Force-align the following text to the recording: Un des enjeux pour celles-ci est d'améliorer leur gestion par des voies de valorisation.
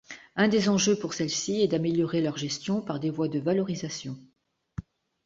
Un 0.35 0.47
des 0.47 0.67
enjeux 0.67 0.95
pour 0.97 1.13
celles-ci 1.13 1.61
est 1.61 1.67
d'améliorer 1.67 2.21
leur 2.21 2.35
gestion 2.35 2.81
par 2.81 2.99
des 2.99 3.11
voies 3.11 3.27
de 3.27 3.37
valorisation. 3.37 4.17